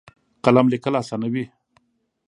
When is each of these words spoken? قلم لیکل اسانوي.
قلم 0.43 0.65
لیکل 0.73 0.93
اسانوي. 1.01 1.45